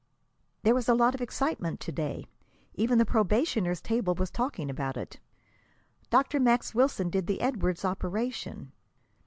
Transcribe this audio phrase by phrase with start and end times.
[0.63, 2.25] There was a lot of excitement to day.
[2.73, 5.19] Even the probationers' table was talking about it.
[6.09, 6.39] Dr.
[6.39, 8.71] Max Wilson did the Edwardes operation."